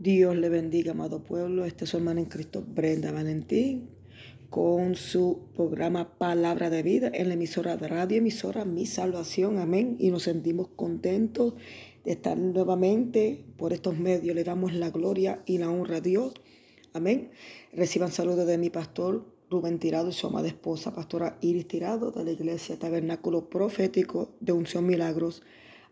[0.00, 1.66] Dios le bendiga, amado pueblo.
[1.66, 3.90] Este es su hermana en Cristo, Brenda Valentín,
[4.48, 9.58] con su programa Palabra de Vida en la emisora de radio, emisora Mi Salvación.
[9.58, 9.96] Amén.
[9.98, 11.52] Y nos sentimos contentos
[12.02, 14.34] de estar nuevamente por estos medios.
[14.34, 16.32] Le damos la gloria y la honra a Dios.
[16.94, 17.32] Amén.
[17.74, 22.24] Reciban saludos de mi pastor Rubén Tirado y su amada esposa, pastora Iris Tirado, de
[22.24, 25.42] la iglesia Tabernáculo Profético de Unción Milagros,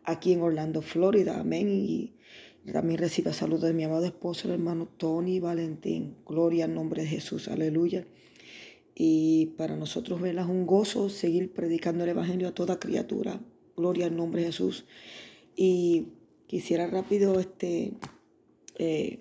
[0.02, 1.38] aquí en Orlando, Florida.
[1.38, 1.68] Amén.
[1.68, 2.14] Y
[2.72, 6.16] también reciba saludos de mi amado esposo, el hermano Tony Valentín.
[6.26, 7.48] Gloria al nombre de Jesús.
[7.48, 8.06] Aleluya.
[8.94, 13.40] Y para nosotros, verlas un gozo seguir predicando el Evangelio a toda criatura.
[13.76, 14.86] Gloria al nombre de Jesús.
[15.54, 16.08] Y
[16.46, 17.92] quisiera rápido este,
[18.76, 19.20] eh,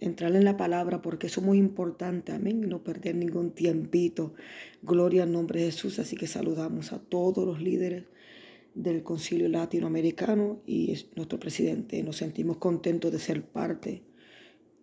[0.00, 2.32] entrar en la palabra porque eso es muy importante.
[2.32, 2.68] Amén.
[2.68, 4.34] No perder ningún tiempito.
[4.82, 5.98] Gloria al nombre de Jesús.
[5.98, 8.04] Así que saludamos a todos los líderes
[8.74, 12.02] del Concilio Latinoamericano y es nuestro presidente.
[12.02, 14.02] Nos sentimos contentos de ser parte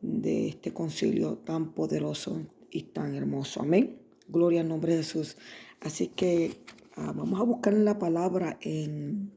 [0.02, 3.62] de este concilio tan poderoso y tan hermoso.
[3.62, 3.99] Amén.
[4.27, 5.37] Gloria al nombre de Jesús.
[5.82, 6.57] Así que
[6.95, 9.32] ah, vamos a buscar la palabra en,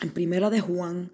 [0.00, 1.12] en Primera de Juan.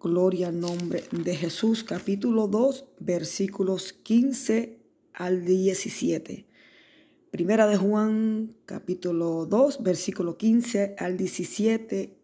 [0.00, 4.78] Gloria al nombre de Jesús, capítulo 2, versículos 15
[5.12, 6.46] al 17.
[7.32, 12.14] Primera de Juan, capítulo 2, versículo 15 al 17.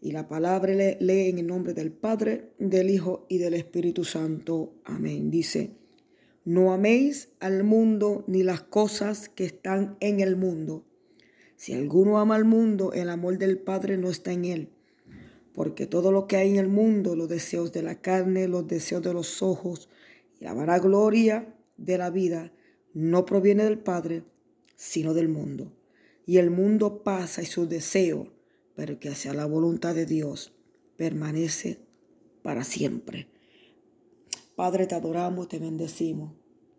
[0.00, 4.02] Y la palabra le lee en el nombre del Padre, del Hijo y del Espíritu
[4.02, 4.74] Santo.
[4.84, 5.30] Amén.
[5.30, 5.76] Dice,
[6.44, 10.84] no améis al mundo ni las cosas que están en el mundo.
[11.54, 14.68] Si alguno ama al mundo, el amor del Padre no está en él.
[15.54, 19.00] Porque todo lo que hay en el mundo, los deseos de la carne, los deseos
[19.00, 19.88] de los ojos
[20.40, 22.52] y la vanagloria de la vida,
[22.92, 24.24] no proviene del Padre,
[24.80, 25.70] sino del mundo.
[26.24, 28.32] Y el mundo pasa y su deseo,
[28.74, 30.54] pero que hacia la voluntad de Dios
[30.96, 31.80] permanece
[32.40, 33.28] para siempre.
[34.56, 36.32] Padre, te adoramos, te bendecimos.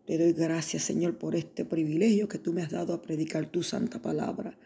[0.07, 3.61] Te doy gracias, Señor, por este privilegio que tú me has dado a predicar tu
[3.61, 4.57] santa palabra.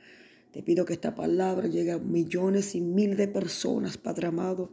[0.53, 4.71] Te pido que esta palabra llegue a millones y miles de personas, Padre amado,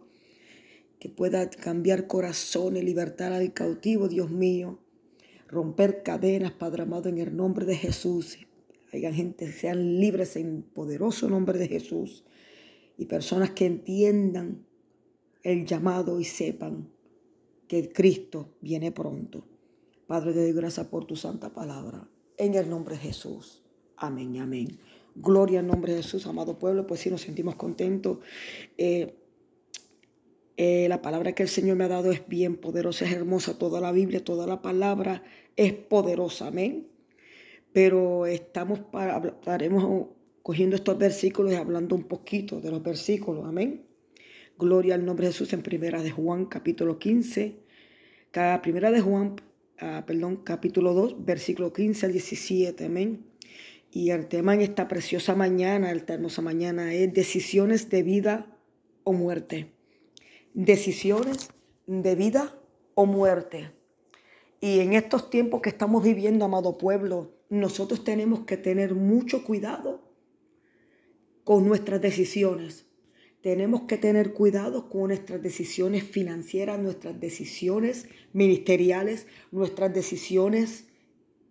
[1.01, 4.79] que pueda cambiar corazones, libertar al cautivo, Dios mío,
[5.49, 8.39] romper cadenas, Padre amado, en el nombre de Jesús.
[8.93, 12.25] Hayan gente que sean libres en poderoso nombre de Jesús.
[12.99, 14.67] Y personas que entiendan
[15.43, 16.91] el llamado y sepan
[17.69, 19.47] que Cristo viene pronto.
[20.07, 22.07] Padre, te doy gracias por tu santa palabra.
[22.37, 23.63] En el nombre de Jesús.
[23.97, 24.79] Amén, amén.
[25.15, 26.87] Gloria al nombre de Jesús, amado pueblo.
[26.87, 28.19] Pues sí, nos sentimos contentos.
[28.77, 29.15] Eh,
[30.59, 33.59] eh, la palabra que el Señor me ha dado es bien poderosa, es hermosa.
[33.59, 35.23] Toda la Biblia, toda la palabra
[35.57, 36.49] es poderosa.
[36.49, 36.92] Amén
[37.73, 40.09] pero estamos para, estaremos
[40.43, 43.47] cogiendo estos versículos y hablando un poquito de los versículos.
[43.47, 43.85] Amén.
[44.59, 47.57] Gloria al nombre de Jesús en Primera de Juan, capítulo 15.
[48.31, 49.37] Cada Primera de Juan,
[49.81, 52.85] ah, perdón, capítulo 2, versículo 15 al 17.
[52.85, 53.25] Amén.
[53.91, 58.47] Y el tema en esta preciosa mañana, esta hermosa mañana, es decisiones de vida
[59.05, 59.73] o muerte.
[60.55, 61.51] Decisiones
[61.87, 62.59] de vida
[62.95, 63.71] o muerte.
[64.61, 70.11] Y en estos tiempos que estamos viviendo, amado pueblo, nosotros tenemos que tener mucho cuidado
[71.45, 72.87] con nuestras decisiones.
[73.43, 80.87] Tenemos que tener cuidado con nuestras decisiones financieras, nuestras decisiones ministeriales, nuestras decisiones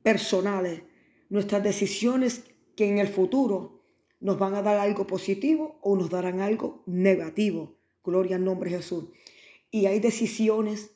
[0.02, 0.82] personales,
[1.30, 2.46] nuestras decisiones
[2.76, 3.84] que en el futuro
[4.20, 7.78] nos van a dar algo positivo o nos darán algo negativo.
[8.04, 9.10] Gloria al nombre de Jesús.
[9.70, 10.96] Y hay decisiones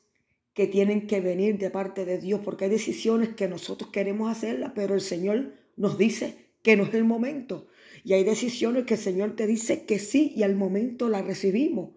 [0.56, 4.72] que tienen que venir de parte de Dios, porque hay decisiones que nosotros queremos hacerlas,
[4.74, 7.66] pero el Señor nos dice que no es el momento.
[8.04, 11.90] Y hay decisiones que el Señor te dice que sí y al momento las recibimos.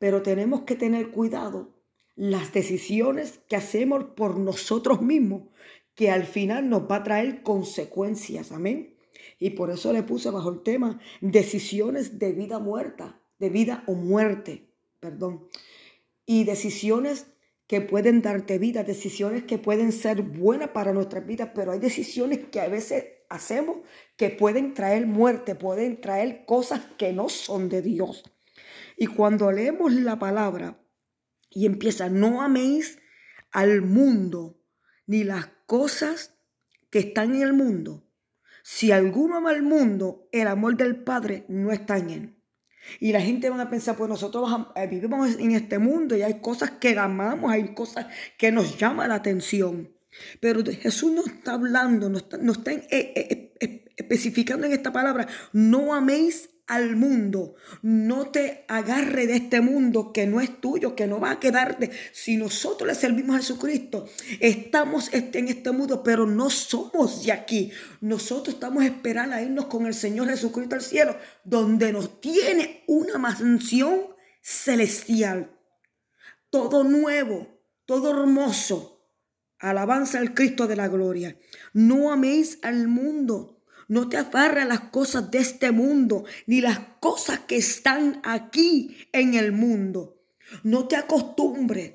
[0.00, 1.76] Pero tenemos que tener cuidado
[2.16, 5.44] las decisiones que hacemos por nosotros mismos,
[5.94, 8.50] que al final nos va a traer consecuencias.
[8.50, 8.96] Amén.
[9.38, 13.94] Y por eso le puse bajo el tema decisiones de vida muerta, de vida o
[13.94, 14.66] muerte,
[14.98, 15.46] perdón.
[16.26, 17.31] Y decisiones
[17.72, 22.40] que pueden darte vida, decisiones que pueden ser buenas para nuestras vidas, pero hay decisiones
[22.50, 23.78] que a veces hacemos
[24.18, 28.24] que pueden traer muerte, pueden traer cosas que no son de Dios.
[28.98, 30.84] Y cuando leemos la palabra
[31.48, 32.98] y empieza, no améis
[33.52, 34.60] al mundo
[35.06, 36.34] ni las cosas
[36.90, 38.06] que están en el mundo.
[38.62, 42.41] Si alguno ama al mundo, el amor del Padre no está en él.
[43.00, 46.40] Y la gente va a pensar, pues nosotros eh, vivimos en este mundo y hay
[46.40, 48.06] cosas que amamos, hay cosas
[48.36, 49.90] que nos llaman la atención.
[50.40, 55.94] Pero Jesús no está hablando, no está, está eh, eh, especificando en esta palabra, no
[55.94, 57.54] améis al mundo.
[57.82, 61.90] No te agarre de este mundo que no es tuyo, que no va a quedarte.
[62.12, 64.06] Si nosotros le servimos a Jesucristo,
[64.40, 67.72] estamos este, en este mundo, pero no somos de aquí.
[68.00, 73.18] Nosotros estamos esperando a irnos con el Señor Jesucristo al cielo, donde nos tiene una
[73.18, 74.06] mansión
[74.40, 75.50] celestial.
[76.50, 77.48] Todo nuevo,
[77.86, 78.88] todo hermoso.
[79.58, 81.38] Alabanza al Cristo de la gloria.
[81.72, 83.51] No améis al mundo
[83.88, 88.96] no te afarre a las cosas de este mundo, ni las cosas que están aquí
[89.12, 90.18] en el mundo.
[90.62, 91.92] No te acostumbres,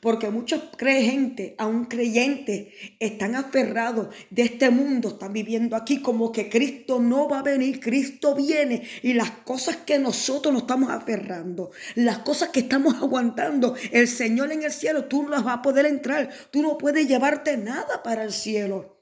[0.00, 2.68] porque mucha gente, aún creyentes,
[2.98, 7.80] están aferrados de este mundo, están viviendo aquí como que Cristo no va a venir,
[7.80, 13.74] Cristo viene y las cosas que nosotros nos estamos aferrando, las cosas que estamos aguantando,
[13.92, 17.08] el Señor en el cielo, tú no las vas a poder entrar, tú no puedes
[17.08, 18.97] llevarte nada para el cielo.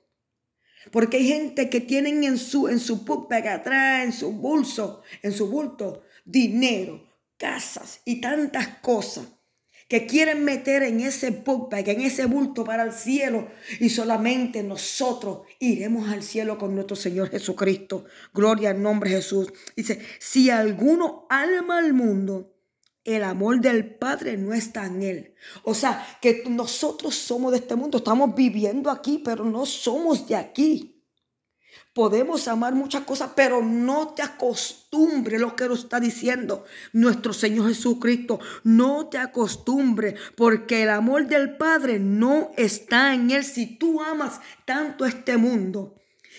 [0.91, 5.49] Porque hay gente que tienen en su, en su atrás, en su bolso, en su
[5.49, 7.03] bulto, dinero,
[7.37, 9.27] casas y tantas cosas
[9.89, 13.49] que quieren meter en ese bookbag, en ese bulto para el cielo.
[13.79, 18.05] Y solamente nosotros iremos al cielo con nuestro Señor Jesucristo.
[18.35, 19.53] Gloria al nombre de Jesús.
[19.77, 22.56] Dice, si alguno alma al mundo,
[23.07, 25.35] el amor del Padre no está en él.
[25.63, 30.35] O sea, que nosotros somos de este mundo, estamos viviendo aquí, pero no somos de
[30.35, 31.05] aquí.
[31.95, 37.69] Podemos amar muchas cosas, pero no te acostumbre lo que nos está diciendo nuestro Señor
[37.69, 38.41] Jesucristo.
[38.65, 43.45] No te acostumbre, porque el amor del Padre no está en Él.
[43.45, 45.95] Si tú amas tanto este mundo,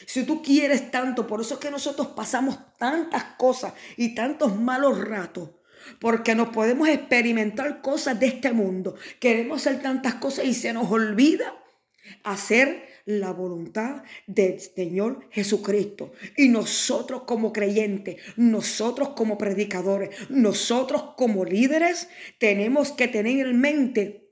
[0.06, 5.00] si tú quieres tanto, por eso es que nosotros pasamos tantas cosas y tantos malos
[5.00, 5.52] ratos
[6.00, 8.96] porque no podemos experimentar cosas de este mundo.
[9.20, 11.56] Queremos hacer tantas cosas y se nos olvida
[12.24, 16.12] hacer la voluntad del Señor Jesucristo.
[16.36, 24.27] Y nosotros como creyentes, nosotros como predicadores, nosotros como líderes, tenemos que tener en mente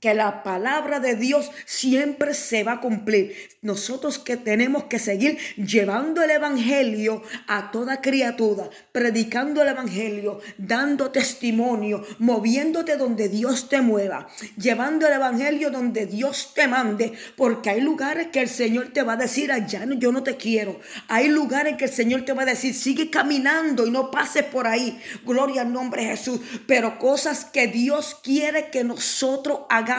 [0.00, 3.34] que la palabra de Dios siempre se va a cumplir.
[3.62, 11.10] Nosotros que tenemos que seguir llevando el Evangelio a toda criatura, predicando el Evangelio, dando
[11.10, 17.82] testimonio, moviéndote donde Dios te mueva, llevando el Evangelio donde Dios te mande, porque hay
[17.82, 20.80] lugares que el Señor te va a decir, allá yo no te quiero.
[21.08, 24.66] Hay lugares que el Señor te va a decir, sigue caminando y no pases por
[24.66, 24.98] ahí.
[25.26, 26.40] Gloria al nombre de Jesús.
[26.66, 29.89] Pero cosas que Dios quiere que nosotros hagamos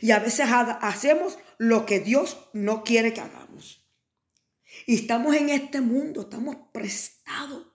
[0.00, 3.86] y a veces hacemos lo que Dios no quiere que hagamos.
[4.86, 7.69] Y estamos en este mundo, estamos prestados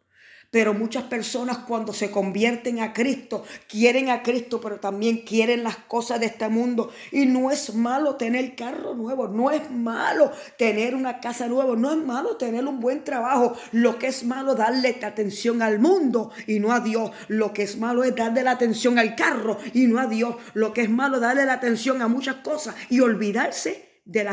[0.55, 5.75] pero muchas personas cuando se convierten a Cristo, quieren a Cristo, pero también quieren las
[5.75, 6.93] cosas de este mundo.
[7.11, 11.91] Y no es malo tener carro nuevo, no es malo tener una casa nueva, no
[11.91, 13.57] es malo tener un buen trabajo.
[13.73, 17.11] Lo que es malo darle atención al mundo y no a Dios.
[17.27, 20.37] Lo que es malo es darle la atención al carro y no a Dios.
[20.53, 24.25] Lo que es malo es darle la atención a muchas cosas y olvidarse de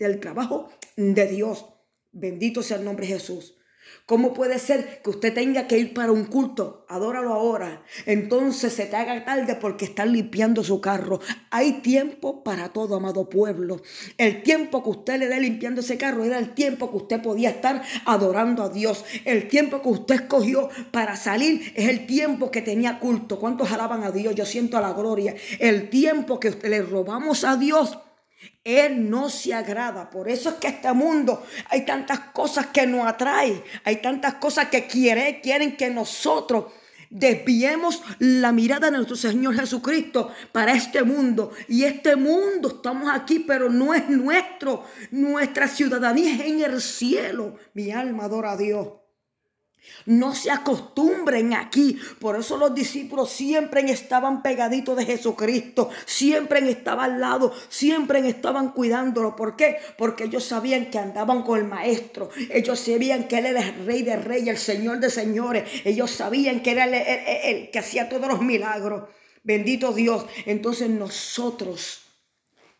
[0.00, 1.66] del trabajo de Dios.
[2.10, 3.54] Bendito sea el nombre de Jesús.
[4.06, 6.84] ¿Cómo puede ser que usted tenga que ir para un culto?
[6.90, 7.82] Adóralo ahora.
[8.04, 11.20] Entonces se te haga tarde porque está limpiando su carro.
[11.50, 13.80] Hay tiempo para todo, amado pueblo.
[14.18, 17.48] El tiempo que usted le dé limpiando ese carro era el tiempo que usted podía
[17.48, 19.04] estar adorando a Dios.
[19.24, 23.38] El tiempo que usted escogió para salir es el tiempo que tenía culto.
[23.38, 24.34] ¿Cuántos alaban a Dios?
[24.34, 25.34] Yo siento la gloria.
[25.58, 27.98] El tiempo que le robamos a Dios
[28.64, 30.10] él no se agrada.
[30.10, 33.62] Por eso es que este mundo hay tantas cosas que nos atrae.
[33.84, 36.72] Hay tantas cosas que quiere, quieren que nosotros
[37.10, 41.52] desviemos la mirada de nuestro Señor Jesucristo para este mundo.
[41.68, 44.84] Y este mundo estamos aquí, pero no es nuestro.
[45.10, 47.56] Nuestra ciudadanía es en el cielo.
[47.74, 49.03] Mi alma adora a Dios.
[50.06, 51.98] No se acostumbren aquí.
[52.18, 55.90] Por eso los discípulos siempre estaban pegaditos de Jesucristo.
[56.04, 57.52] Siempre estaban al lado.
[57.68, 59.34] Siempre estaban cuidándolo.
[59.34, 59.76] ¿Por qué?
[59.96, 62.30] Porque ellos sabían que andaban con el Maestro.
[62.50, 65.68] Ellos sabían que Él era el Rey de Reyes, el Señor de Señores.
[65.84, 69.08] Ellos sabían que era el, que hacía todos los milagros.
[69.42, 70.26] Bendito Dios.
[70.46, 72.02] Entonces nosotros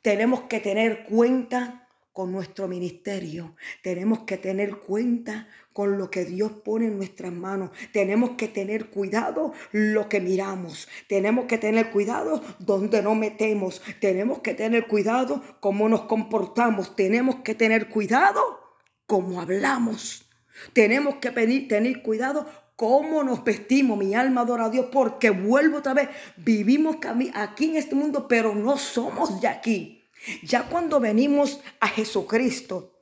[0.02, 3.56] tenemos que tener cuenta con nuestro ministerio.
[3.82, 7.70] Tenemos que tener cuenta con lo que Dios pone en nuestras manos.
[7.92, 10.88] Tenemos que tener cuidado lo que miramos.
[11.08, 13.82] Tenemos que tener cuidado donde no metemos.
[14.00, 16.94] Tenemos que tener cuidado cómo nos comportamos.
[16.94, 18.40] Tenemos que tener cuidado
[19.06, 20.30] cómo hablamos.
[20.72, 23.98] Tenemos que tener cuidado cómo nos vestimos.
[23.98, 26.08] Mi alma adora a Dios porque vuelvo otra vez.
[26.36, 26.98] Vivimos
[27.34, 30.04] aquí en este mundo, pero no somos de aquí.
[30.44, 32.93] Ya cuando venimos a Jesucristo,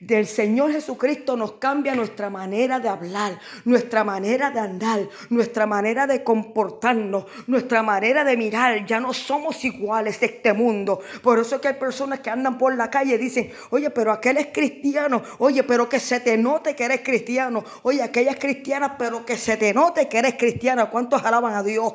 [0.00, 6.06] del Señor Jesucristo nos cambia nuestra manera de hablar, nuestra manera de andar, nuestra manera
[6.06, 8.84] de comportarnos, nuestra manera de mirar.
[8.86, 11.00] Ya no somos iguales de este mundo.
[11.22, 14.12] Por eso es que hay personas que andan por la calle y dicen, oye, pero
[14.12, 15.22] aquel es cristiano.
[15.38, 17.64] Oye, pero que se te note que eres cristiano.
[17.82, 20.90] Oye, aquella es cristiana, pero que se te note que eres cristiana.
[20.90, 21.92] ¿Cuántos alaban a Dios?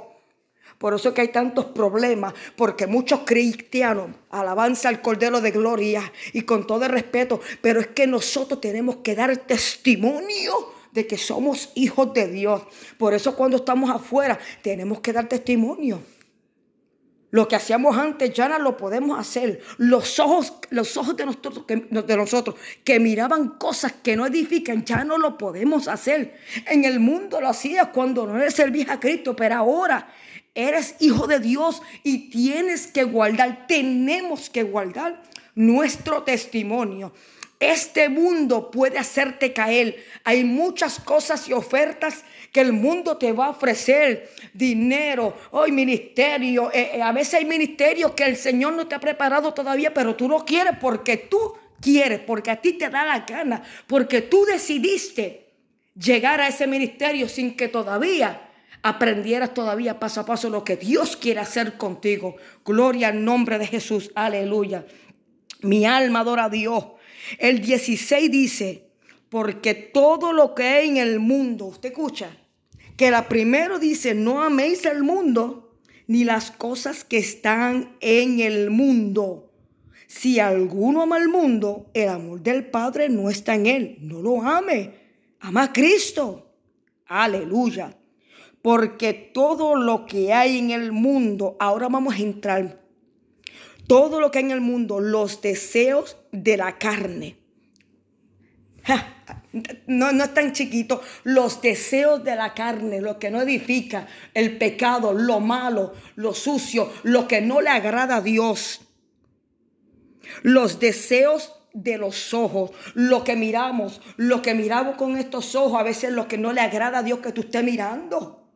[0.78, 6.12] Por eso es que hay tantos problemas, porque muchos cristianos alabanza al Cordero de Gloria
[6.34, 11.18] y con todo el respeto, pero es que nosotros tenemos que dar testimonio de que
[11.18, 12.62] somos hijos de Dios.
[12.98, 16.00] Por eso cuando estamos afuera tenemos que dar testimonio.
[17.30, 19.62] Lo que hacíamos antes ya no lo podemos hacer.
[19.78, 24.86] Los ojos, los ojos de nosotros, que, de nosotros que miraban cosas que no edifican,
[24.86, 26.38] ya no lo podemos hacer.
[26.68, 30.08] En el mundo lo hacías cuando no le servías a Cristo, pero ahora
[30.58, 35.22] Eres hijo de Dios y tienes que guardar, tenemos que guardar
[35.54, 37.14] nuestro testimonio.
[37.60, 40.04] Este mundo puede hacerte caer.
[40.24, 44.30] Hay muchas cosas y ofertas que el mundo te va a ofrecer.
[44.54, 46.72] Dinero, hoy ministerio.
[46.72, 50.16] Eh, eh, a veces hay ministerios que el Señor no te ha preparado todavía, pero
[50.16, 54.46] tú lo quieres porque tú quieres, porque a ti te da la gana, porque tú
[54.46, 55.48] decidiste
[55.96, 58.44] llegar a ese ministerio sin que todavía
[58.84, 62.36] aprendieras todavía paso a paso lo que Dios quiere hacer contigo.
[62.64, 64.12] Gloria al nombre de Jesús.
[64.16, 64.86] Aleluya.
[65.62, 66.86] Mi alma adora a Dios.
[67.40, 68.90] El 16 dice,
[69.30, 72.38] porque todo lo que hay en el mundo, usted escucha,
[72.96, 78.70] que la primero dice, no améis el mundo ni las cosas que están en el
[78.70, 79.52] mundo.
[80.08, 83.98] Si alguno ama el mundo, el amor del Padre no está en él.
[84.00, 84.94] No lo ame.
[85.42, 86.54] Ama a Cristo.
[87.08, 87.98] Aleluya
[88.68, 92.82] porque todo lo que hay en el mundo, ahora vamos a entrar,
[93.88, 97.38] todo lo que hay en el mundo, los deseos de la carne.
[99.88, 101.02] no, no es tan chiquito.
[101.24, 106.92] Los deseos de la carne, lo que no edifica, el pecado, lo malo, lo sucio,
[107.04, 108.82] lo que no le agrada a Dios.
[110.44, 115.84] Los deseos de los ojos, lo que miramos, lo que miramos con estos ojos, a
[115.84, 118.47] veces lo que no le agrada a Dios que tú estés mirando.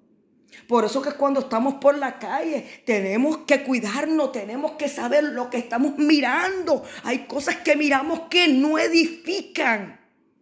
[0.67, 5.49] Por eso que cuando estamos por la calle tenemos que cuidarnos, tenemos que saber lo
[5.49, 6.83] que estamos mirando.
[7.03, 9.99] Hay cosas que miramos que no edifican.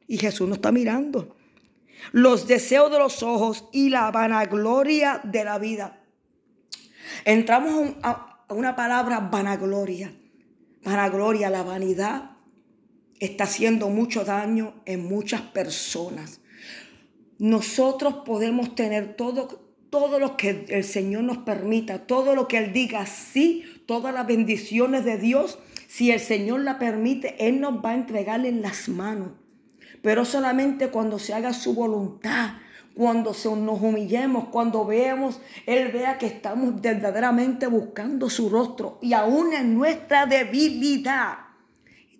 [0.08, 1.36] Y Jesús nos está mirando.
[2.12, 6.01] Los deseos de los ojos y la vanagloria de la vida.
[7.25, 10.13] Entramos a una palabra vanagloria.
[10.84, 12.32] Vanagloria, la vanidad
[13.20, 16.42] está haciendo mucho daño en muchas personas.
[17.38, 22.74] Nosotros podemos tener todo todo lo que el Señor nos permita, todo lo que Él
[22.74, 27.91] diga, sí, todas las bendiciones de Dios, si el Señor la permite, Él nos va
[27.91, 29.31] a entregar en las manos.
[30.01, 32.51] Pero solamente cuando se haga su voluntad,
[32.93, 39.53] cuando nos humillemos, cuando veamos, Él vea que estamos verdaderamente buscando su rostro y aún
[39.53, 41.49] en nuestra debilidad.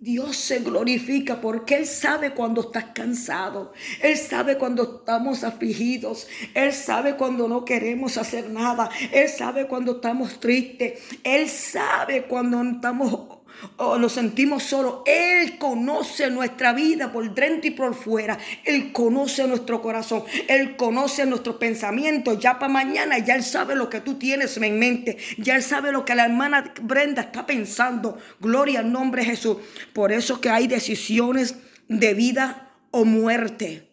[0.00, 3.74] Dios se glorifica porque Él sabe cuando estás cansado.
[4.02, 6.26] Él sabe cuando estamos afligidos.
[6.54, 8.88] Él sabe cuando no queremos hacer nada.
[9.12, 11.00] Él sabe cuando estamos tristes.
[11.22, 13.39] Él sabe cuando estamos
[13.76, 15.00] o nos sentimos solos.
[15.06, 18.38] Él conoce nuestra vida por dentro y por fuera.
[18.64, 20.24] Él conoce nuestro corazón.
[20.48, 22.38] Él conoce nuestros pensamientos.
[22.38, 25.16] Ya para mañana, ya Él sabe lo que tú tienes en mente.
[25.38, 28.18] Ya Él sabe lo que la hermana Brenda está pensando.
[28.40, 29.58] Gloria al nombre de Jesús.
[29.92, 31.56] Por eso que hay decisiones
[31.88, 33.88] de vida o muerte.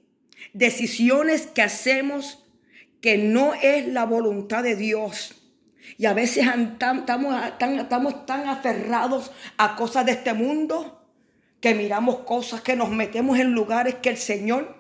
[0.53, 2.43] Decisiones que hacemos
[3.01, 5.35] que no es la voluntad de Dios.
[5.98, 11.01] Y a veces estamos tan, aferrados a cosas de este mundo
[11.62, 14.75] que miramos cosas, que nos metemos en lugares que el Señor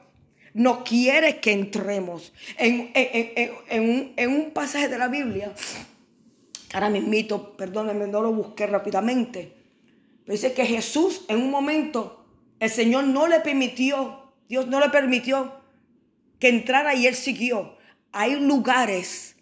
[0.53, 2.33] no quiere que entremos.
[2.57, 2.91] En,
[4.29, 5.53] un, pasaje de la Biblia,
[6.73, 9.53] ahora mismito, perdónenme, no lo busqué rápidamente,
[10.25, 12.25] pero dice que Jesús en un momento,
[12.59, 15.53] el Señor no le permitió, Dios no le permitió
[16.39, 17.77] que entrara y él siguió.
[18.11, 19.36] Hay lugares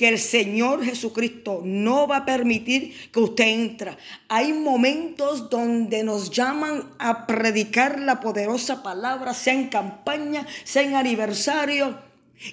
[0.00, 3.98] que el Señor Jesucristo no va a permitir que usted entre.
[4.30, 10.94] Hay momentos donde nos llaman a predicar la poderosa palabra, sea en campaña, sea en
[10.94, 11.98] aniversario.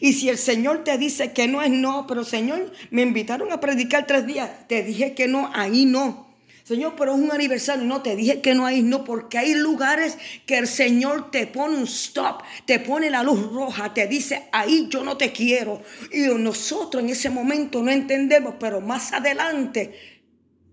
[0.01, 3.61] Y si el Señor te dice que no es no, pero Señor, me invitaron a
[3.61, 6.26] predicar tres días, te dije que no, ahí no.
[6.67, 7.85] Señor, pero es un aniversario.
[7.85, 11.77] No, te dije que no hay, no, porque hay lugares que el Señor te pone
[11.77, 15.81] un stop, te pone la luz roja, te dice, ahí yo no te quiero.
[16.11, 20.16] Y nosotros en ese momento no entendemos, pero más adelante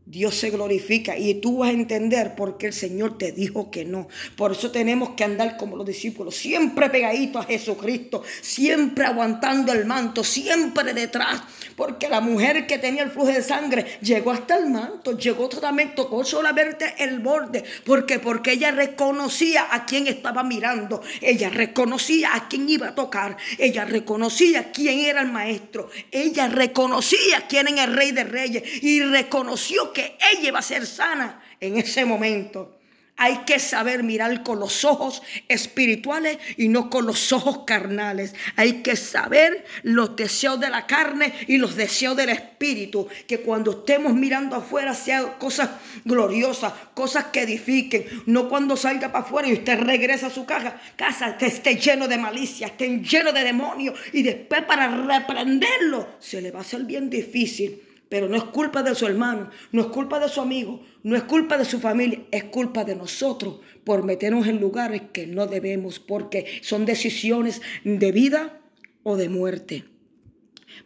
[0.06, 3.86] Dios se glorifica y tú vas a entender por qué el Señor te dijo que
[3.86, 4.06] no.
[4.36, 9.86] Por eso tenemos que andar como los discípulos, siempre pegaditos a Jesucristo, siempre aguantando el
[9.86, 11.42] manto, siempre detrás.
[11.74, 15.94] Porque la mujer que tenía el flujo de sangre llegó hasta el manto, llegó totalmente,
[15.96, 17.64] tocó solamente el borde.
[17.84, 18.18] ¿Por qué?
[18.18, 23.86] Porque ella reconocía a quien estaba mirando, ella reconocía a quién iba a tocar, ella
[23.86, 29.93] reconocía quién era el maestro, ella reconocía quién era el rey de reyes y reconoció
[29.94, 32.78] que ella va a ser sana en ese momento.
[33.16, 38.34] Hay que saber mirar con los ojos espirituales y no con los ojos carnales.
[38.56, 43.06] Hay que saber los deseos de la carne y los deseos del espíritu.
[43.28, 45.70] Que cuando estemos mirando afuera sean cosas
[46.04, 48.04] gloriosas, cosas que edifiquen.
[48.26, 52.08] No cuando salga para afuera y usted regresa a su casa, casa que esté lleno
[52.08, 53.96] de malicia, esté lleno de demonios.
[54.12, 57.80] Y después para reprenderlo se le va a hacer bien difícil.
[58.14, 61.24] Pero no es culpa de su hermano, no es culpa de su amigo, no es
[61.24, 65.98] culpa de su familia, es culpa de nosotros por meternos en lugares que no debemos,
[65.98, 68.60] porque son decisiones de vida
[69.02, 69.84] o de muerte.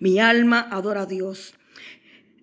[0.00, 1.52] Mi alma adora a Dios.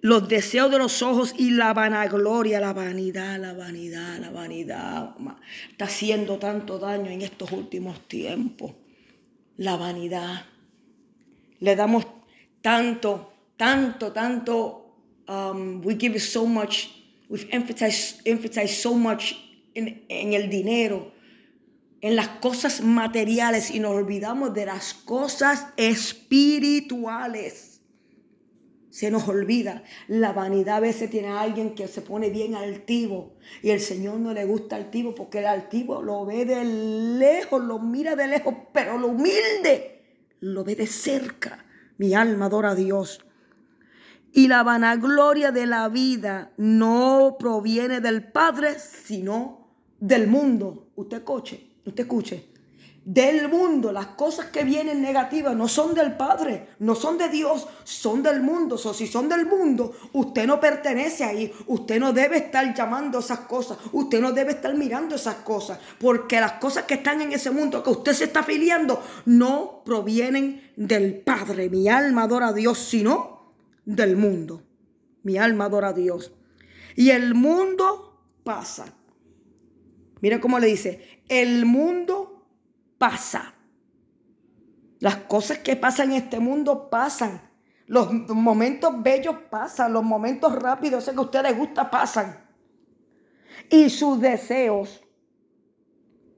[0.01, 5.15] Los deseos de los ojos y la vanagloria, la vanidad, la vanidad, la vanidad.
[5.72, 8.74] Está haciendo tanto daño en estos últimos tiempos.
[9.58, 10.46] La vanidad.
[11.60, 12.06] Le damos
[12.62, 14.96] tanto tanto, tanto,
[15.28, 16.90] um, we give so much,
[17.30, 19.36] we've emphasized, emphasized so much
[19.74, 21.12] en, en el dinero,
[22.02, 27.72] en las cosas materiales y nos olvidamos de las cosas espirituales.
[28.90, 29.84] Se nos olvida.
[30.08, 34.34] La vanidad a veces tiene alguien que se pone bien altivo y el Señor no
[34.34, 38.98] le gusta altivo porque el altivo lo ve de lejos, lo mira de lejos, pero
[38.98, 39.96] lo humilde
[40.40, 41.66] lo ve de cerca.
[41.98, 43.26] Mi alma adora a Dios.
[44.38, 50.89] Y la vanagloria de la vida no proviene del Padre, sino del mundo.
[50.98, 52.50] Usted coche, usted escuche.
[53.06, 57.65] Del mundo, las cosas que vienen negativas no son del Padre, no son de Dios,
[57.86, 58.75] son del mundo.
[58.75, 61.54] O si son del mundo, usted no pertenece ahí.
[61.68, 63.77] Usted no debe estar llamando esas cosas.
[63.94, 65.80] Usted no debe estar mirando esas cosas.
[65.98, 70.74] Porque las cosas que están en ese mundo que usted se está afiliando no provienen
[70.76, 71.69] del Padre.
[71.69, 73.35] Mi alma adora a Dios, sino
[73.86, 74.63] del mundo.
[75.24, 76.34] Mi alma adora a Dios.
[76.95, 78.86] Y el mundo pasa.
[80.21, 82.48] Mira cómo le dice, el mundo
[82.98, 83.54] pasa.
[85.00, 87.41] Las cosas que pasan en este mundo pasan.
[87.88, 92.43] Los momentos bellos pasan, los momentos rápidos, sé que a ustedes les gusta, pasan.
[93.69, 95.04] Y sus deseos.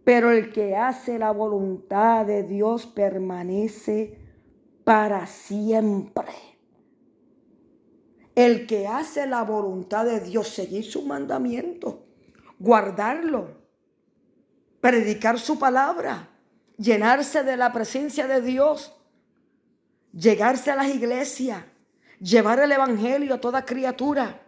[0.03, 4.19] Pero el que hace la voluntad de Dios permanece
[4.83, 6.56] para siempre.
[8.38, 12.06] El que hace la voluntad de Dios, seguir su mandamiento,
[12.60, 13.58] guardarlo,
[14.80, 16.30] predicar su palabra,
[16.78, 18.93] llenarse de la presencia de Dios,
[20.13, 21.63] llegarse a las iglesias,
[22.19, 24.39] llevar el evangelio a toda criatura,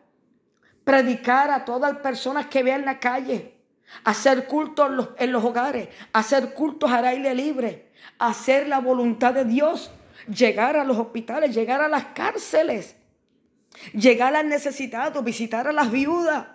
[0.83, 3.59] predicar a todas las personas que vean la calle,
[4.03, 9.33] hacer cultos en los, en los hogares, hacer cultos al aire libre, hacer la voluntad
[9.33, 9.89] de Dios,
[10.27, 12.98] llegar a los hospitales, llegar a las cárceles
[13.93, 16.47] llegar al necesitado, visitar a las viudas,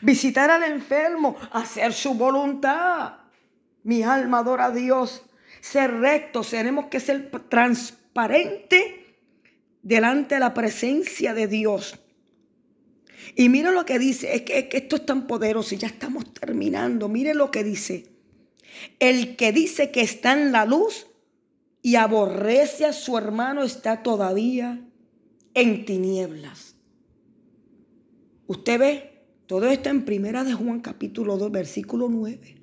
[0.00, 3.14] visitar al enfermo, hacer su voluntad.
[3.82, 5.22] Mi alma adora a Dios.
[5.60, 9.16] Ser rectos, tenemos que ser transparente
[9.82, 11.98] delante de la presencia de Dios.
[13.36, 15.88] Y mira lo que dice, es que, es que esto es tan poderoso y ya
[15.88, 17.08] estamos terminando.
[17.08, 18.06] Mire lo que dice.
[18.98, 21.06] El que dice que está en la luz
[21.82, 24.80] y aborrece a su hermano está todavía
[25.54, 26.76] en tinieblas.
[28.46, 32.56] Usted ve, todo esto en Primera de Juan capítulo 2, versículo 9.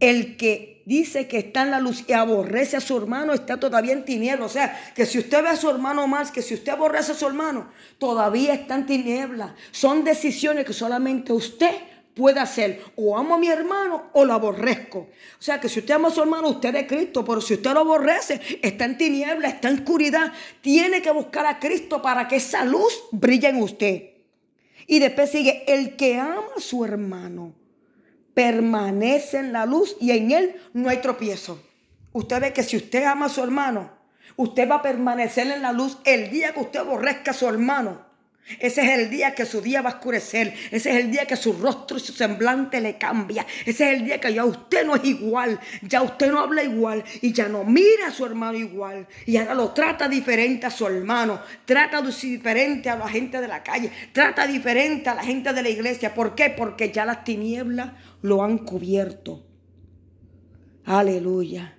[0.00, 3.92] El que dice que está en la luz y aborrece a su hermano está todavía
[3.92, 4.50] en tinieblas.
[4.50, 7.14] O sea, que si usted ve a su hermano más, que si usted aborrece a
[7.14, 9.52] su hermano, todavía está en tinieblas.
[9.72, 11.74] Son decisiones que solamente usted
[12.16, 15.00] puede hacer o amo a mi hermano o lo aborrezco.
[15.38, 17.72] O sea que si usted ama a su hermano, usted es Cristo, pero si usted
[17.74, 22.36] lo aborrece, está en tiniebla, está en oscuridad, tiene que buscar a Cristo para que
[22.36, 24.10] esa luz brille en usted.
[24.86, 27.52] Y después sigue, el que ama a su hermano
[28.32, 31.62] permanece en la luz y en él no hay tropiezo.
[32.12, 33.90] Usted ve que si usted ama a su hermano,
[34.36, 38.06] usted va a permanecer en la luz el día que usted aborrezca a su hermano
[38.60, 40.54] Ese es el día que su día va a oscurecer.
[40.70, 43.44] Ese es el día que su rostro y su semblante le cambia.
[43.64, 45.58] Ese es el día que ya usted no es igual.
[45.82, 47.02] Ya usted no habla igual.
[47.22, 49.08] Y ya no mira a su hermano igual.
[49.26, 51.40] Y ahora lo trata diferente a su hermano.
[51.64, 53.90] Trata diferente a la gente de la calle.
[54.12, 56.14] Trata diferente a la gente de la iglesia.
[56.14, 56.50] ¿Por qué?
[56.50, 59.44] Porque ya las tinieblas lo han cubierto.
[60.84, 61.78] Aleluya.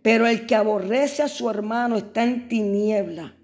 [0.00, 3.36] Pero el que aborrece a su hermano está en tiniebla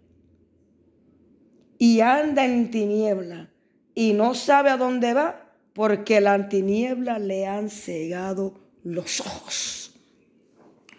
[1.78, 3.50] y anda en tiniebla
[3.94, 9.94] y no sabe a dónde va porque la tiniebla le han cegado los ojos.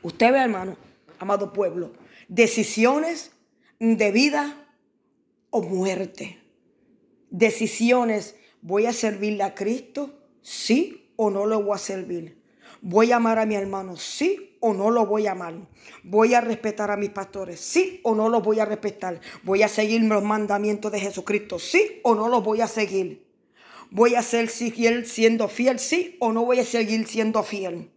[0.01, 0.77] Usted ve, hermano,
[1.19, 1.91] amado pueblo,
[2.29, 3.31] decisiones
[3.79, 4.67] de vida
[5.49, 6.39] o muerte.
[7.29, 10.23] Decisiones, ¿voy a servirle a Cristo?
[10.41, 12.41] Sí o no lo voy a servir.
[12.81, 13.97] ¿Voy a amar a mi hermano?
[13.97, 15.55] Sí o no lo voy a amar?
[16.03, 17.59] ¿Voy a respetar a mis pastores?
[17.59, 19.19] ¿Sí o no los voy a respetar?
[19.43, 21.59] ¿Voy a seguir los mandamientos de Jesucristo?
[21.59, 23.27] ¿Sí o no los voy a seguir?
[23.91, 25.79] ¿Voy a ser fiel siendo fiel?
[25.79, 27.91] ¿Sí o no voy a seguir siendo fiel?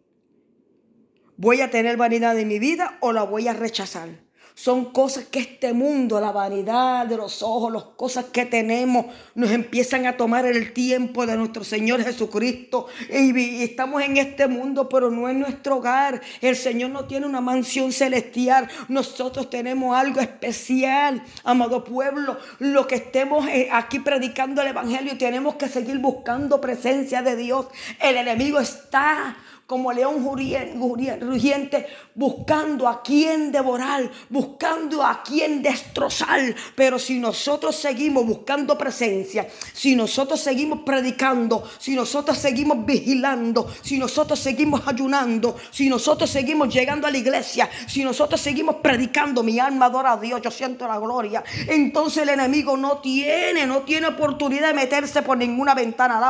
[1.36, 4.08] ¿Voy a tener vanidad en mi vida o la voy a rechazar?
[4.54, 9.50] Son cosas que este mundo, la vanidad de los ojos, las cosas que tenemos, nos
[9.50, 12.86] empiezan a tomar el tiempo de nuestro Señor Jesucristo.
[13.10, 16.20] Y estamos en este mundo, pero no en nuestro hogar.
[16.40, 18.68] El Señor no tiene una mansión celestial.
[18.88, 22.36] Nosotros tenemos algo especial, amado pueblo.
[22.58, 27.66] Lo que estemos eh, aquí predicando el Evangelio, tenemos que seguir buscando presencia de Dios.
[28.00, 29.36] El enemigo está
[29.72, 36.54] como león rugiente, buscando a quien devorar, buscando a quien destrozar.
[36.76, 43.96] Pero si nosotros seguimos buscando presencia, si nosotros seguimos predicando, si nosotros seguimos vigilando, si
[43.96, 49.58] nosotros seguimos ayunando, si nosotros seguimos llegando a la iglesia, si nosotros seguimos predicando, mi
[49.58, 51.42] alma adora a Dios, yo siento la gloria.
[51.66, 56.20] Entonces el enemigo no tiene, no tiene oportunidad de meterse por ninguna ventana,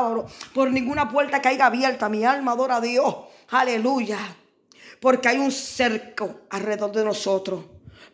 [0.54, 2.08] por ninguna puerta que haya abierta.
[2.08, 3.31] Mi alma adora a Dios.
[3.48, 4.18] Aleluya.
[5.00, 7.64] Porque hay un cerco alrededor de nosotros.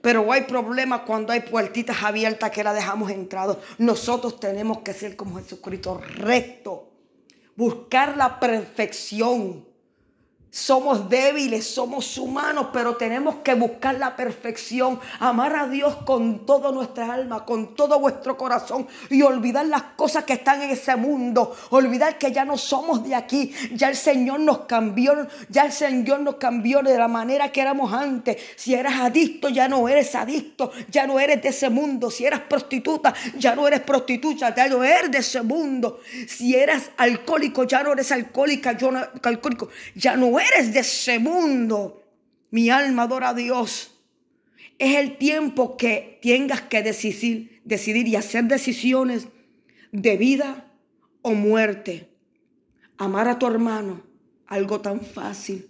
[0.01, 3.61] Pero hay problemas cuando hay puertitas abiertas que la dejamos entrado.
[3.79, 6.91] Nosotros tenemos que ser como Jesucristo, recto.
[7.57, 9.68] Buscar la perfección.
[10.51, 16.73] Somos débiles, somos humanos, pero tenemos que buscar la perfección, amar a Dios con toda
[16.73, 21.55] nuestra alma, con todo vuestro corazón y olvidar las cosas que están en ese mundo,
[21.69, 26.21] olvidar que ya no somos de aquí, ya el Señor nos cambió, ya el Señor
[26.21, 28.39] nos cambió de la manera que éramos antes.
[28.57, 32.11] Si eras adicto, ya no eres adicto, ya no eres de ese mundo.
[32.11, 36.01] Si eras prostituta, ya no eres prostituta, ya no eres de ese mundo.
[36.27, 40.38] Si eras alcohólico, ya no eres alcohólica, yo no, alcohólico, ya no eres
[40.73, 42.03] de ese mundo.
[42.51, 43.95] Mi alma adora a Dios.
[44.79, 49.29] Es el tiempo que tengas que decidir, decidir y hacer decisiones
[49.93, 50.73] de vida
[51.23, 52.09] o muerte.
[52.97, 54.03] Amar a tu hermano,
[54.47, 55.69] algo tan fácil.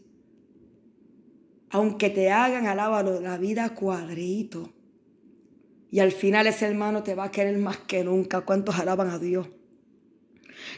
[1.70, 4.72] Aunque te hagan, alábalo, la vida cuadrito.
[5.90, 8.42] Y al final ese hermano te va a querer más que nunca.
[8.42, 9.48] ¿Cuántos alaban a Dios?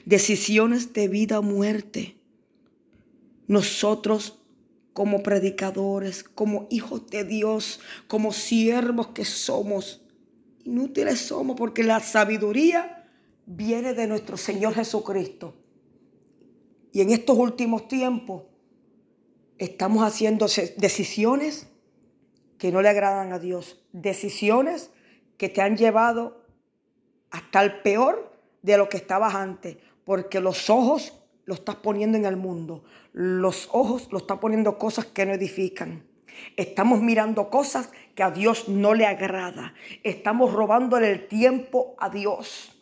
[0.05, 2.20] Decisiones de vida o muerte.
[3.51, 4.39] Nosotros
[4.93, 10.07] como predicadores, como hijos de Dios, como siervos que somos,
[10.63, 13.11] inútiles somos porque la sabiduría
[13.47, 15.57] viene de nuestro Señor Jesucristo.
[16.93, 18.45] Y en estos últimos tiempos
[19.59, 21.67] estamos haciendo decisiones
[22.57, 24.93] que no le agradan a Dios, decisiones
[25.39, 26.47] que te han llevado
[27.33, 28.33] hasta el peor
[28.63, 31.20] de lo que estabas antes, porque los ojos
[31.51, 32.85] lo estás poniendo en el mundo.
[33.13, 36.05] Los ojos lo están poniendo cosas que no edifican.
[36.57, 39.75] Estamos mirando cosas que a Dios no le agrada.
[40.05, 42.77] Estamos robándole el tiempo a Dios.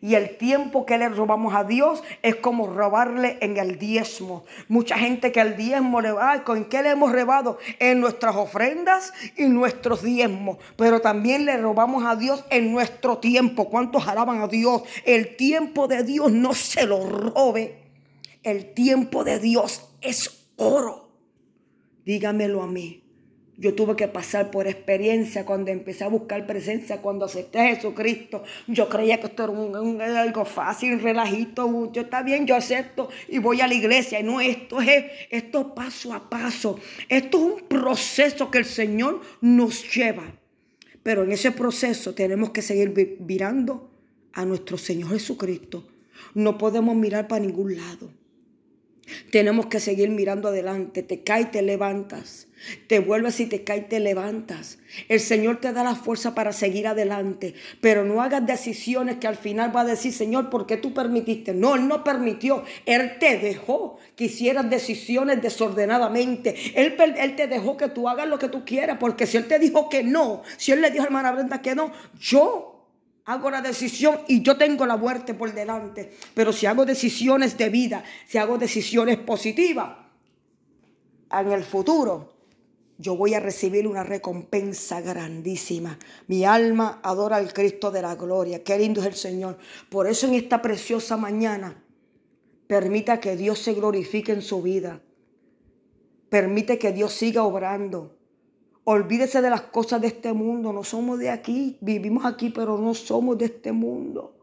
[0.00, 4.44] Y el tiempo que le robamos a Dios es como robarle en el diezmo.
[4.66, 7.58] Mucha gente que el diezmo le va, ¿con qué le hemos robado?
[7.78, 10.58] En nuestras ofrendas y nuestros diezmos.
[10.74, 13.68] Pero también le robamos a Dios en nuestro tiempo.
[13.68, 14.82] ¿Cuántos alaban a Dios?
[15.04, 17.87] El tiempo de Dios no se lo robe.
[18.42, 21.10] El tiempo de Dios es oro.
[22.04, 23.02] Dígamelo a mí.
[23.60, 28.44] Yo tuve que pasar por experiencia cuando empecé a buscar presencia, cuando acepté a Jesucristo.
[28.68, 31.90] Yo creía que esto era algo fácil, relajito.
[31.92, 34.20] Yo está bien, yo acepto y voy a la iglesia.
[34.20, 36.78] Y no, esto es esto paso a paso.
[37.08, 40.32] Esto es un proceso que el Señor nos lleva.
[41.02, 43.90] Pero en ese proceso tenemos que seguir mirando
[44.34, 45.84] a nuestro Señor Jesucristo.
[46.32, 48.08] No podemos mirar para ningún lado.
[49.30, 51.02] Tenemos que seguir mirando adelante.
[51.02, 52.46] Te caes, te levantas.
[52.86, 54.78] Te vuelves y te caes, te levantas.
[55.08, 57.54] El Señor te da la fuerza para seguir adelante.
[57.80, 61.54] Pero no hagas decisiones que al final va a decir, Señor, ¿por qué tú permitiste?
[61.54, 62.64] No, Él no permitió.
[62.86, 66.54] Él te dejó que hicieras decisiones desordenadamente.
[66.74, 68.98] Él, él te dejó que tú hagas lo que tú quieras.
[68.98, 71.74] Porque si Él te dijo que no, si Él le dijo a hermana Brenda que
[71.74, 72.67] no, yo
[73.28, 76.14] hago la decisión y yo tengo la muerte por delante.
[76.32, 79.98] Pero si hago decisiones de vida, si hago decisiones positivas,
[81.30, 82.32] en el futuro
[82.96, 85.98] yo voy a recibir una recompensa grandísima.
[86.26, 88.64] Mi alma adora al Cristo de la gloria.
[88.64, 89.58] Qué lindo es el Señor.
[89.90, 91.84] Por eso en esta preciosa mañana,
[92.66, 95.02] permita que Dios se glorifique en su vida.
[96.30, 98.17] Permite que Dios siga obrando.
[98.90, 100.72] Olvídese de las cosas de este mundo.
[100.72, 101.76] No somos de aquí.
[101.82, 104.34] Vivimos aquí, pero no somos de este mundo.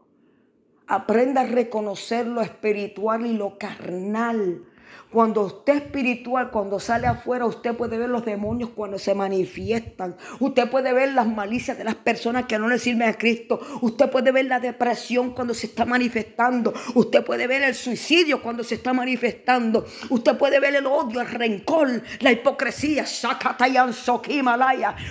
[0.86, 4.62] Aprenda a reconocer lo espiritual y lo carnal.
[5.10, 10.16] Cuando usted es espiritual, cuando sale afuera, usted puede ver los demonios cuando se manifiestan.
[10.40, 13.60] Usted puede ver las malicias de las personas que no le sirven a Cristo.
[13.80, 16.74] Usted puede ver la depresión cuando se está manifestando.
[16.94, 19.86] Usted puede ver el suicidio cuando se está manifestando.
[20.10, 23.04] Usted puede ver el odio, el rencor, la hipocresía.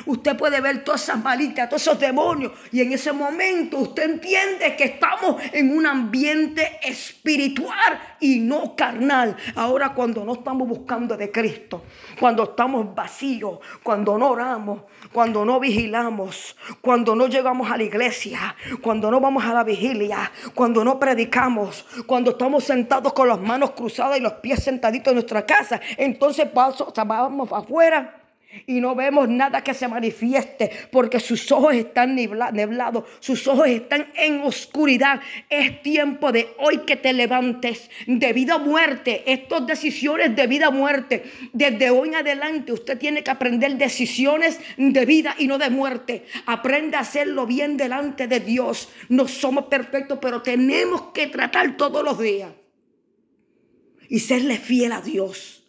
[0.06, 2.52] Usted puede ver todas esas malicias, todos esos demonios.
[2.72, 9.36] Y en ese momento usted entiende que estamos en un ambiente espiritual y no carnal.
[9.66, 11.82] Ahora cuando no estamos buscando de Cristo,
[12.20, 18.56] cuando estamos vacíos, cuando no oramos, cuando no vigilamos, cuando no llegamos a la iglesia,
[18.84, 23.72] cuando no vamos a la vigilia, cuando no predicamos, cuando estamos sentados con las manos
[23.72, 28.25] cruzadas y los pies sentaditos en nuestra casa, entonces vamos afuera
[28.66, 34.08] y no vemos nada que se manifieste porque sus ojos están neblados, sus ojos están
[34.16, 35.22] en oscuridad.
[35.50, 39.24] Es tiempo de hoy que te levantes de vida o muerte.
[39.26, 41.24] Estas decisiones de vida o muerte.
[41.54, 46.26] Desde hoy en adelante usted tiene que aprender decisiones de vida y no de muerte.
[46.46, 48.90] Aprende a hacerlo bien delante de Dios.
[49.10, 52.52] No somos perfectos, pero tenemos que tratar todos los días
[54.10, 55.64] y serle fiel a Dios.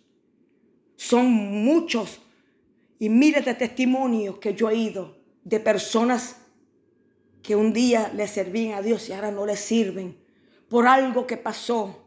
[0.97, 2.21] Son muchos
[2.99, 6.37] y miles de testimonios que yo he ido de personas
[7.43, 10.19] que un día le servían a Dios y ahora no le sirven
[10.69, 12.03] por algo que pasó,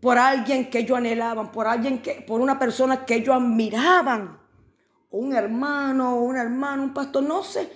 [0.00, 4.38] por alguien que ellos anhelaban, por alguien que, por una persona que ellos admiraban,
[5.10, 7.70] un hermano, un hermano, un pastor, no sé,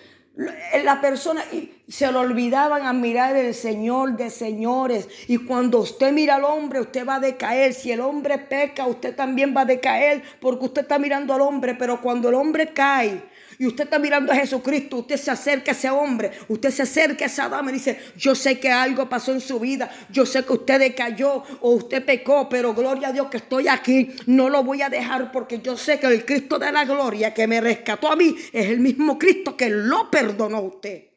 [0.84, 1.44] la persona
[1.88, 5.08] se lo olvidaban a mirar el Señor de señores.
[5.28, 7.74] Y cuando usted mira al hombre, usted va a decaer.
[7.74, 11.74] Si el hombre peca, usted también va a decaer porque usted está mirando al hombre.
[11.74, 13.22] Pero cuando el hombre cae,
[13.60, 17.26] y usted está mirando a Jesucristo, usted se acerca a ese hombre, usted se acerca
[17.26, 20.46] a esa dama y dice, yo sé que algo pasó en su vida, yo sé
[20.46, 24.64] que usted decayó o usted pecó, pero gloria a Dios que estoy aquí, no lo
[24.64, 28.10] voy a dejar porque yo sé que el Cristo de la gloria que me rescató
[28.10, 31.08] a mí es el mismo Cristo que lo perdonó a usted.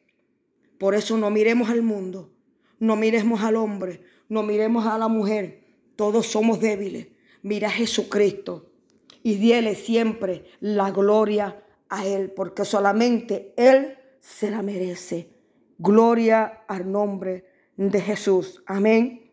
[0.76, 2.30] Por eso no miremos al mundo,
[2.78, 5.62] no miremos al hombre, no miremos a la mujer,
[5.96, 7.06] todos somos débiles.
[7.40, 8.70] Mira a Jesucristo
[9.22, 15.30] y diele siempre la gloria a Él, porque solamente Él se la merece.
[15.78, 18.62] Gloria al nombre de Jesús.
[18.66, 19.30] Amén.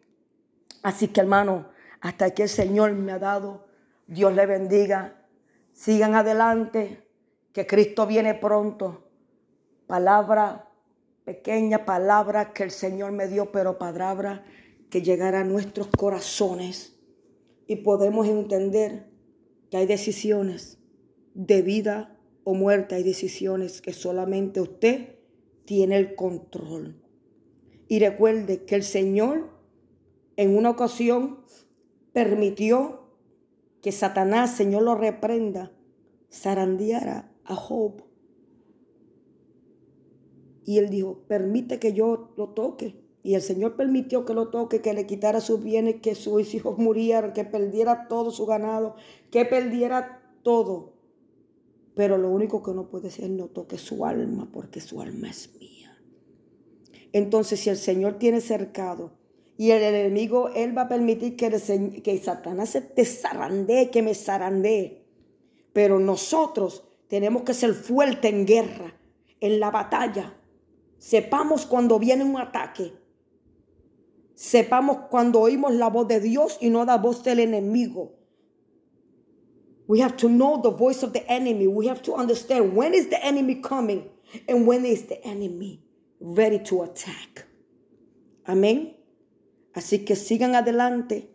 [0.84, 1.70] Así que hermano,
[2.02, 3.68] hasta que el Señor me ha dado,
[4.08, 5.26] Dios le bendiga.
[5.74, 7.08] Sigan adelante,
[7.54, 9.08] que Cristo viene pronto.
[9.88, 10.70] Palabra,
[11.24, 14.44] pequeña palabra que el Señor me dio, pero palabra
[14.90, 16.98] que llegará a nuestros corazones
[17.68, 19.10] y podemos entender
[19.70, 20.80] que hay decisiones
[21.34, 25.16] de vida o muerte, hay decisiones que solamente usted
[25.66, 27.02] tiene el control.
[27.88, 29.50] Y recuerde que el Señor
[30.38, 31.40] en una ocasión
[32.14, 33.02] permitió
[33.82, 35.72] que Satanás, Señor lo reprenda,
[36.32, 38.04] zarandeara a Job.
[40.64, 43.02] Y él dijo, permite que yo lo toque.
[43.24, 46.78] Y el Señor permitió que lo toque, que le quitara sus bienes, que sus hijos
[46.78, 48.96] murieran, que perdiera todo su ganado,
[49.30, 50.91] que perdiera todo.
[51.96, 55.54] Pero lo único que no puede ser no toque su alma, porque su alma es
[55.60, 55.98] mía.
[57.14, 59.12] Entonces, si el Señor tiene cercado
[59.58, 61.50] y el enemigo, Él va a permitir que,
[62.04, 65.06] que Satanás se te zarandee, que me zarandee.
[65.74, 68.96] Pero nosotros tenemos que ser fuertes en guerra,
[69.42, 70.34] en la batalla.
[70.98, 72.94] Sepamos cuando viene un ataque.
[74.36, 78.21] Sepamos cuando oímos la voz de Dios y no la voz del enemigo.
[79.92, 81.68] We have to know the voice of the enemy.
[81.68, 84.08] We have to understand when is the enemy coming
[84.48, 85.82] and when is the enemy
[86.22, 87.46] ready to attack.
[88.46, 88.96] Amén.
[89.74, 91.28] Así que sigan adelante,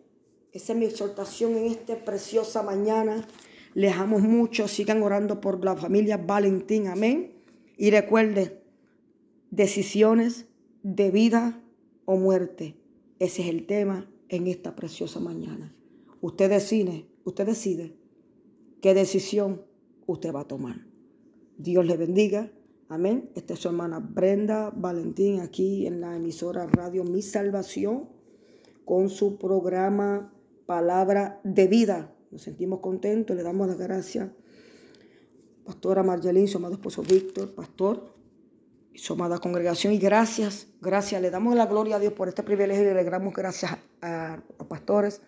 [0.51, 3.27] Esa es mi exhortación en esta preciosa mañana.
[3.75, 4.67] Les amo mucho.
[4.67, 6.87] Sigan orando por la familia Valentín.
[6.87, 7.33] Amén.
[7.77, 8.59] Y recuerden,
[9.51, 10.47] decisiones
[10.81, 11.61] de vida
[12.05, 12.75] o muerte.
[13.19, 15.75] Ese es el tema en esta preciosa mañana.
[16.21, 17.96] Usted decide, usted decide
[18.81, 19.61] qué decisión
[20.05, 20.85] usted va a tomar.
[21.57, 22.51] Dios le bendiga.
[22.89, 23.29] Amén.
[23.35, 28.09] Esta es su hermana Brenda Valentín aquí en la emisora Radio Mi Salvación
[28.85, 30.33] con su programa
[30.65, 32.13] Palabra de Vida.
[32.31, 34.29] Nos sentimos contentos, le damos las gracias.
[35.65, 38.13] Pastora Margelín, su amado esposo Víctor, pastor,
[38.93, 39.91] y su amada congregación.
[39.93, 43.33] Y gracias, gracias, le damos la gloria a Dios por este privilegio y le damos
[43.33, 45.21] gracias a los pastores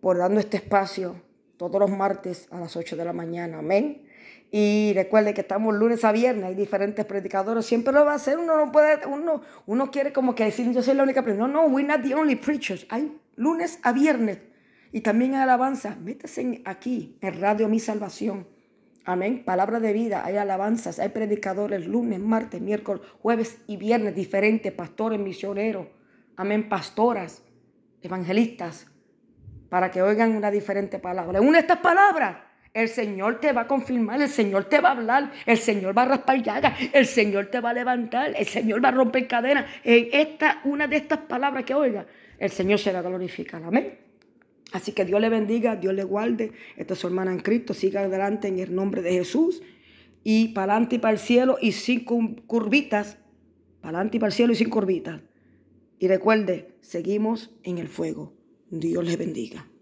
[0.00, 1.14] por darnos este espacio
[1.56, 3.58] todos los martes a las 8 de la mañana.
[3.58, 4.02] Amén.
[4.50, 8.38] Y recuerde que estamos lunes a viernes, hay diferentes predicadores, siempre lo va a hacer,
[8.38, 11.52] uno no puede, uno, uno quiere como que decir, yo soy la única predicadora.
[11.52, 12.86] No, no, we're not the only preachers.
[12.88, 14.38] Hay lunes a viernes
[14.92, 15.96] y también hay alabanza.
[15.96, 18.46] Métese aquí, en Radio Mi Salvación.
[19.04, 19.42] Amén.
[19.44, 25.18] Palabra de vida, hay alabanzas, hay predicadores lunes, martes, miércoles, jueves y viernes diferentes, pastores,
[25.18, 25.88] misioneros.
[26.36, 27.42] Amén, pastoras,
[28.02, 28.86] evangelistas,
[29.74, 31.40] para que oigan una diferente palabra.
[31.40, 32.36] Una de estas palabras
[32.72, 36.02] el Señor te va a confirmar, el Señor te va a hablar, el Señor va
[36.02, 39.66] a raspar llagas, el Señor te va a levantar, el Señor va a romper cadenas.
[39.82, 42.06] En esta, una de estas palabras que oiga,
[42.38, 43.66] el Señor será glorificado.
[43.66, 43.98] Amén.
[44.70, 46.52] Así que Dios le bendiga, Dios le guarde.
[46.76, 47.74] Esta es su hermana en Cristo.
[47.74, 49.60] Siga adelante en el nombre de Jesús.
[50.22, 53.18] Y para adelante y para el cielo y sin curvitas.
[53.80, 55.20] Para adelante y para el cielo y sin curvitas.
[55.98, 58.33] Y recuerde, seguimos en el fuego.
[58.80, 59.73] Dios le bendiga.